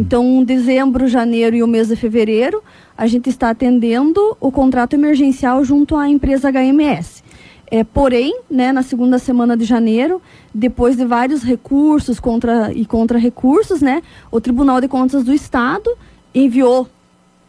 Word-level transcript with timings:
Então, 0.00 0.42
dezembro, 0.42 1.06
janeiro 1.06 1.54
e 1.54 1.62
o 1.62 1.66
mês 1.66 1.88
de 1.88 1.94
fevereiro, 1.94 2.62
a 2.96 3.06
gente 3.06 3.28
está 3.28 3.50
atendendo 3.50 4.34
o 4.40 4.50
contrato 4.50 4.94
emergencial 4.94 5.62
junto 5.62 5.94
à 5.94 6.08
empresa 6.08 6.50
HMS. 6.50 7.22
É, 7.70 7.84
porém, 7.84 8.40
né, 8.50 8.72
na 8.72 8.82
segunda 8.82 9.18
semana 9.18 9.54
de 9.58 9.66
janeiro, 9.66 10.22
depois 10.54 10.96
de 10.96 11.04
vários 11.04 11.42
recursos 11.42 12.18
contra 12.18 12.72
e 12.72 12.86
contra-recursos, 12.86 13.82
né, 13.82 14.02
o 14.30 14.40
Tribunal 14.40 14.80
de 14.80 14.88
Contas 14.88 15.22
do 15.22 15.34
Estado 15.34 15.90
enviou 16.34 16.88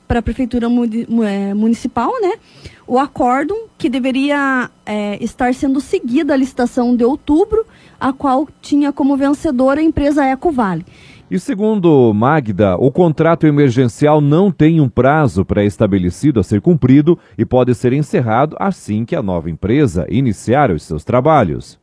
para 0.06 0.20
a 0.20 0.22
Prefeitura 0.22 0.68
é, 1.26 1.54
Municipal 1.54 2.12
né, 2.22 2.34
o 2.86 3.00
acórdão 3.00 3.58
que 3.78 3.88
deveria 3.88 4.70
é, 4.86 5.18
estar 5.24 5.54
sendo 5.54 5.80
seguida 5.80 6.34
a 6.34 6.38
licitação 6.38 6.98
de 6.98 7.06
outubro, 7.06 7.66
a 7.98 8.12
qual 8.12 8.46
tinha 8.62 8.92
como 8.92 9.16
vencedora 9.16 9.80
a 9.80 9.84
empresa 9.84 10.26
Ecovale. 10.26 10.86
E 11.32 11.40
segundo 11.40 12.14
Magda, 12.14 12.76
o 12.76 12.92
contrato 12.92 13.48
emergencial 13.48 14.20
não 14.20 14.52
tem 14.52 14.82
um 14.82 14.90
prazo 14.90 15.46
pré-estabelecido 15.46 16.42
a 16.42 16.44
ser 16.44 16.60
cumprido 16.60 17.18
e 17.38 17.46
pode 17.46 17.74
ser 17.74 17.94
encerrado 17.94 18.58
assim 18.60 19.06
que 19.06 19.16
a 19.16 19.24
nova 19.24 19.50
empresa 19.50 20.06
iniciar 20.10 20.72
os 20.72 20.84
seus 20.84 21.06
trabalhos 21.06 21.80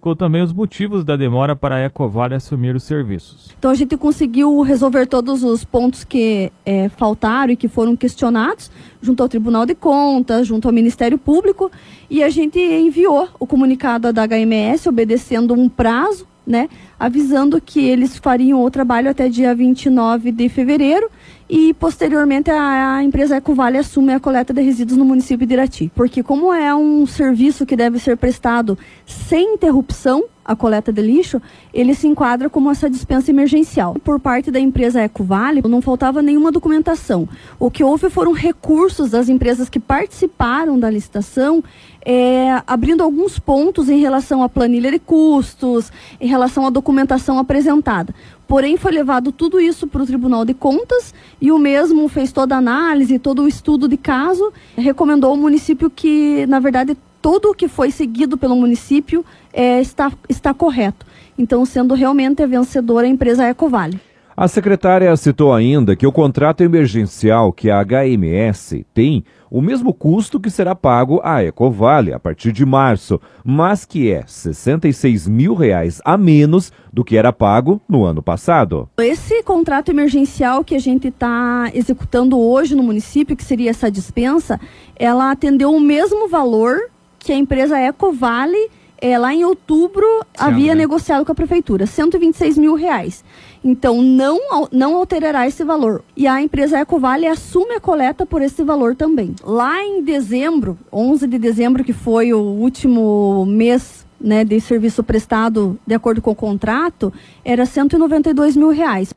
explicou 0.00 0.14
também 0.16 0.42
os 0.42 0.52
motivos 0.52 1.04
da 1.04 1.14
demora 1.14 1.54
para 1.54 1.76
a 1.76 1.84
Ecovale 1.84 2.34
assumir 2.34 2.74
os 2.74 2.84
serviços. 2.84 3.50
Então 3.58 3.70
a 3.70 3.74
gente 3.74 3.98
conseguiu 3.98 4.62
resolver 4.62 5.06
todos 5.06 5.42
os 5.42 5.62
pontos 5.62 6.04
que 6.04 6.50
é, 6.64 6.88
faltaram 6.90 7.52
e 7.52 7.56
que 7.56 7.68
foram 7.68 7.94
questionados 7.94 8.70
junto 9.00 9.22
ao 9.22 9.28
Tribunal 9.28 9.66
de 9.66 9.74
Contas, 9.74 10.46
junto 10.46 10.68
ao 10.68 10.72
Ministério 10.72 11.18
Público, 11.18 11.70
e 12.08 12.22
a 12.22 12.30
gente 12.30 12.58
enviou 12.58 13.28
o 13.38 13.46
comunicado 13.46 14.10
da 14.10 14.26
HMS 14.26 14.86
obedecendo 14.86 15.52
um 15.52 15.68
prazo 15.68 16.26
né, 16.50 16.68
avisando 16.98 17.60
que 17.60 17.80
eles 17.80 18.18
fariam 18.18 18.62
o 18.62 18.70
trabalho 18.70 19.08
até 19.08 19.28
dia 19.28 19.54
29 19.54 20.32
de 20.32 20.48
fevereiro 20.48 21.08
e 21.50 21.74
posteriormente 21.74 22.48
a, 22.48 22.94
a, 22.94 23.02
empresa 23.02 23.36
Ecovale 23.36 23.76
assume 23.76 24.14
a 24.14 24.20
coleta 24.20 24.54
de 24.54 24.62
resíduos 24.62 24.96
no 24.96 25.04
município 25.04 25.44
de 25.44 25.54
Irati. 25.54 25.90
Porque 25.96 26.22
como 26.22 26.54
é 26.54 26.72
um 26.72 27.04
serviço 27.06 27.66
que 27.66 27.74
deve 27.74 27.98
ser 27.98 28.16
prestado 28.16 28.78
sem 29.04 29.54
interrupção, 29.54 30.22
a 30.44 30.56
coleta 30.56 30.92
de 30.92 31.02
lixo, 31.02 31.40
ele 31.72 31.94
se 31.94 32.08
enquadra 32.08 32.48
como 32.48 32.70
essa 32.70 32.88
dispensa 32.88 33.30
emergencial. 33.30 33.94
Por 34.02 34.18
parte 34.18 34.50
da 34.50 34.58
empresa 34.58 35.02
Ecovale, 35.02 35.62
não 35.62 35.82
faltava 35.82 36.22
nenhuma 36.22 36.50
documentação. 36.50 37.28
O 37.58 37.70
que 37.70 37.84
houve 37.84 38.10
foram 38.10 38.32
recursos 38.32 39.10
das 39.10 39.28
empresas 39.28 39.68
que 39.68 39.78
participaram 39.78 40.78
da 40.78 40.90
licitação, 40.90 41.62
é, 42.04 42.62
abrindo 42.66 43.02
alguns 43.02 43.38
pontos 43.38 43.88
em 43.88 44.00
relação 44.00 44.42
à 44.42 44.48
planilha 44.48 44.90
de 44.90 44.98
custos, 44.98 45.92
em 46.20 46.26
relação 46.26 46.66
à 46.66 46.70
documentação 46.70 47.38
apresentada. 47.38 48.14
Porém, 48.50 48.76
foi 48.76 48.90
levado 48.90 49.30
tudo 49.30 49.60
isso 49.60 49.86
para 49.86 50.02
o 50.02 50.06
Tribunal 50.06 50.44
de 50.44 50.54
Contas 50.54 51.14
e 51.40 51.52
o 51.52 51.58
mesmo 51.58 52.08
fez 52.08 52.32
toda 52.32 52.56
a 52.56 52.58
análise, 52.58 53.16
todo 53.16 53.44
o 53.44 53.48
estudo 53.48 53.86
de 53.86 53.96
caso, 53.96 54.52
recomendou 54.76 55.30
ao 55.30 55.36
município 55.36 55.88
que, 55.88 56.44
na 56.48 56.58
verdade, 56.58 56.96
tudo 57.22 57.50
o 57.50 57.54
que 57.54 57.68
foi 57.68 57.92
seguido 57.92 58.36
pelo 58.36 58.56
município 58.56 59.24
é, 59.52 59.80
está, 59.80 60.10
está 60.28 60.52
correto. 60.52 61.06
Então, 61.38 61.64
sendo 61.64 61.94
realmente 61.94 62.42
a 62.42 62.46
vencedora 62.48 63.06
a 63.06 63.08
empresa 63.08 63.48
Ecovale. 63.48 64.00
A 64.40 64.48
secretária 64.48 65.14
citou 65.18 65.52
ainda 65.52 65.94
que 65.94 66.06
o 66.06 66.10
contrato 66.10 66.62
emergencial 66.62 67.52
que 67.52 67.70
a 67.70 67.84
HMS 67.84 68.86
tem 68.94 69.22
o 69.50 69.60
mesmo 69.60 69.92
custo 69.92 70.40
que 70.40 70.48
será 70.48 70.74
pago 70.74 71.20
à 71.22 71.44
Ecovale 71.44 72.14
a 72.14 72.18
partir 72.18 72.50
de 72.50 72.64
março, 72.64 73.20
mas 73.44 73.84
que 73.84 74.10
é 74.10 74.24
66 74.26 75.28
mil 75.28 75.52
reais 75.52 76.00
a 76.06 76.16
menos 76.16 76.72
do 76.90 77.04
que 77.04 77.18
era 77.18 77.34
pago 77.34 77.82
no 77.86 78.02
ano 78.02 78.22
passado. 78.22 78.88
Esse 78.96 79.42
contrato 79.42 79.90
emergencial 79.90 80.64
que 80.64 80.74
a 80.74 80.80
gente 80.80 81.08
está 81.08 81.70
executando 81.74 82.40
hoje 82.40 82.74
no 82.74 82.82
município, 82.82 83.36
que 83.36 83.44
seria 83.44 83.68
essa 83.68 83.90
dispensa, 83.90 84.58
ela 84.96 85.30
atendeu 85.30 85.70
o 85.70 85.78
mesmo 85.78 86.28
valor 86.28 86.78
que 87.18 87.30
a 87.30 87.36
empresa 87.36 87.78
Ecovale, 87.78 88.70
é, 89.00 89.18
lá 89.18 89.34
em 89.34 89.44
outubro, 89.44 90.04
Sim, 90.04 90.26
havia 90.36 90.74
né? 90.74 90.82
negociado 90.82 91.24
com 91.24 91.32
a 91.32 91.34
prefeitura, 91.34 91.86
126 91.86 92.58
mil 92.58 92.74
reais. 92.74 93.24
Então, 93.62 94.00
não, 94.02 94.38
não 94.72 94.96
alterará 94.96 95.46
esse 95.46 95.64
valor. 95.64 96.02
E 96.16 96.26
a 96.26 96.40
empresa 96.40 96.80
Ecovale 96.80 97.26
assume 97.26 97.74
a 97.74 97.80
coleta 97.80 98.24
por 98.24 98.40
esse 98.42 98.62
valor 98.62 98.96
também. 98.96 99.34
Lá 99.42 99.82
em 99.82 100.02
dezembro, 100.02 100.78
11 100.92 101.26
de 101.26 101.38
dezembro, 101.38 101.84
que 101.84 101.92
foi 101.92 102.32
o 102.32 102.40
último 102.40 103.44
mês 103.46 104.06
né, 104.20 104.44
de 104.44 104.60
serviço 104.60 105.02
prestado 105.02 105.78
de 105.86 105.94
acordo 105.94 106.20
com 106.20 106.30
o 106.30 106.34
contrato, 106.34 107.12
era 107.44 107.64
192 107.64 108.56
mil 108.56 108.70
reais. 108.70 109.14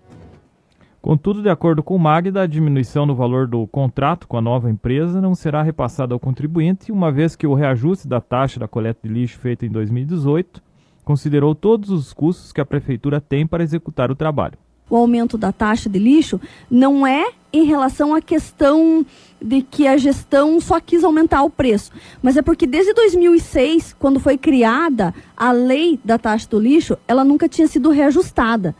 Contudo, 1.03 1.41
de 1.41 1.49
acordo 1.49 1.83
com 1.83 1.97
o 1.97 1.99
Magda, 1.99 2.43
a 2.43 2.47
diminuição 2.47 3.05
no 3.05 3.13
valor 3.13 3.45
do 3.45 3.67
contrato 3.67 4.25
com 4.25 4.37
a 4.37 4.41
nova 4.41 4.71
empresa 4.71 5.19
não 5.19 5.35
será 5.35 5.61
repassada 5.61 6.13
ao 6.13 6.19
contribuinte, 6.19 6.93
uma 6.93 7.11
vez 7.11 7.35
que 7.35 7.45
o 7.45 7.53
reajuste 7.53 8.07
da 8.07 8.21
taxa 8.21 8.57
da 8.57 8.69
coleta 8.69 9.05
de 9.05 9.13
lixo 9.13 9.37
feita 9.37 9.65
em 9.65 9.69
2018 9.69 10.63
considerou 11.03 11.53
todos 11.53 11.89
os 11.89 12.13
custos 12.13 12.53
que 12.53 12.61
a 12.61 12.65
prefeitura 12.65 13.19
tem 13.19 13.45
para 13.45 13.61
executar 13.61 14.09
o 14.11 14.15
trabalho. 14.15 14.57
O 14.89 14.95
aumento 14.95 15.37
da 15.37 15.51
taxa 15.51 15.89
de 15.89 15.99
lixo 15.99 16.39
não 16.71 17.05
é 17.05 17.33
em 17.51 17.65
relação 17.65 18.15
à 18.15 18.21
questão 18.21 19.05
de 19.41 19.61
que 19.61 19.85
a 19.85 19.97
gestão 19.97 20.57
só 20.61 20.79
quis 20.79 21.03
aumentar 21.03 21.43
o 21.43 21.49
preço, 21.49 21.91
mas 22.21 22.37
é 22.37 22.41
porque 22.41 22.65
desde 22.65 22.93
2006, 22.93 23.93
quando 23.99 24.21
foi 24.21 24.37
criada 24.37 25.13
a 25.35 25.51
lei 25.51 25.99
da 26.01 26.17
taxa 26.17 26.47
do 26.47 26.57
lixo, 26.57 26.97
ela 27.05 27.25
nunca 27.25 27.49
tinha 27.49 27.67
sido 27.67 27.89
reajustada. 27.89 28.73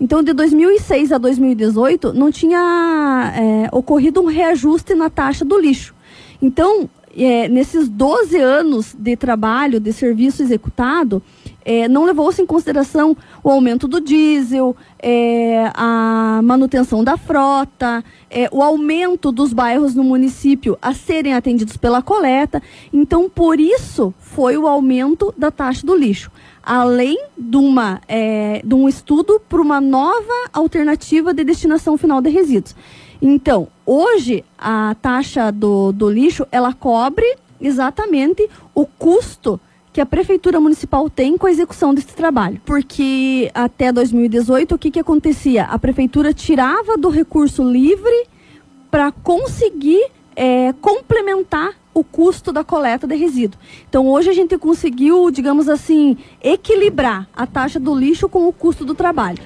Então, 0.00 0.22
de 0.22 0.32
2006 0.32 1.12
a 1.12 1.18
2018, 1.18 2.12
não 2.12 2.30
tinha 2.30 3.32
é, 3.34 3.68
ocorrido 3.74 4.20
um 4.20 4.26
reajuste 4.26 4.94
na 4.94 5.08
taxa 5.08 5.44
do 5.44 5.58
lixo. 5.58 5.94
Então, 6.40 6.88
é, 7.16 7.48
nesses 7.48 7.88
12 7.88 8.36
anos 8.38 8.94
de 8.94 9.16
trabalho, 9.16 9.80
de 9.80 9.92
serviço 9.92 10.42
executado, 10.42 11.22
é, 11.66 11.88
não 11.88 12.04
levou-se 12.04 12.40
em 12.40 12.46
consideração 12.46 13.16
o 13.42 13.50
aumento 13.50 13.88
do 13.88 14.00
diesel, 14.00 14.76
é, 15.00 15.68
a 15.74 16.40
manutenção 16.44 17.02
da 17.02 17.16
frota, 17.16 18.04
é, 18.30 18.48
o 18.52 18.62
aumento 18.62 19.32
dos 19.32 19.52
bairros 19.52 19.92
no 19.92 20.04
município 20.04 20.78
a 20.80 20.94
serem 20.94 21.34
atendidos 21.34 21.76
pela 21.76 22.00
coleta. 22.00 22.62
Então, 22.92 23.28
por 23.28 23.58
isso, 23.58 24.14
foi 24.20 24.56
o 24.56 24.68
aumento 24.68 25.34
da 25.36 25.50
taxa 25.50 25.84
do 25.84 25.96
lixo 25.96 26.30
além 26.68 27.16
de, 27.38 27.56
uma, 27.56 28.00
é, 28.08 28.60
de 28.64 28.74
um 28.74 28.88
estudo 28.88 29.40
para 29.48 29.62
uma 29.62 29.80
nova 29.80 30.34
alternativa 30.52 31.32
de 31.32 31.44
destinação 31.44 31.96
final 31.96 32.20
de 32.20 32.28
resíduos. 32.28 32.74
Então, 33.22 33.68
hoje, 33.84 34.44
a 34.58 34.96
taxa 35.00 35.52
do, 35.52 35.92
do 35.92 36.10
lixo, 36.10 36.44
ela 36.50 36.72
cobre 36.72 37.36
exatamente 37.60 38.50
o 38.74 38.84
custo 38.84 39.60
que 39.96 40.00
a 40.02 40.04
Prefeitura 40.04 40.60
Municipal 40.60 41.08
tem 41.08 41.38
com 41.38 41.46
a 41.46 41.50
execução 41.50 41.94
desse 41.94 42.08
trabalho. 42.08 42.60
Porque 42.66 43.50
até 43.54 43.90
2018, 43.90 44.74
o 44.74 44.78
que, 44.78 44.90
que 44.90 45.00
acontecia? 45.00 45.64
A 45.64 45.78
Prefeitura 45.78 46.34
tirava 46.34 46.98
do 46.98 47.08
recurso 47.08 47.66
livre 47.66 48.26
para 48.90 49.10
conseguir 49.10 50.10
é, 50.36 50.74
complementar 50.82 51.72
o 51.94 52.04
custo 52.04 52.52
da 52.52 52.62
coleta 52.62 53.06
de 53.06 53.16
resíduo. 53.16 53.58
Então 53.88 54.06
hoje 54.06 54.28
a 54.28 54.34
gente 54.34 54.58
conseguiu, 54.58 55.30
digamos 55.30 55.66
assim, 55.66 56.18
equilibrar 56.42 57.26
a 57.34 57.46
taxa 57.46 57.80
do 57.80 57.94
lixo 57.94 58.28
com 58.28 58.46
o 58.46 58.52
custo 58.52 58.84
do 58.84 58.94
trabalho. 58.94 59.38